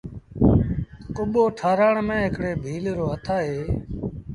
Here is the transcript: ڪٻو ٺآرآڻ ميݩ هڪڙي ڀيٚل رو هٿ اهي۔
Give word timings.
ڪٻو 1.15 1.43
ٺآرآڻ 1.57 1.95
ميݩ 2.07 2.25
هڪڙي 2.27 2.51
ڀيٚل 2.63 2.85
رو 2.97 3.07
هٿ 3.13 3.25
اهي۔ 3.35 3.59